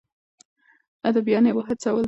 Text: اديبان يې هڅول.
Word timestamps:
اديبان 1.07 1.43
يې 1.47 1.53
هڅول. 1.67 1.99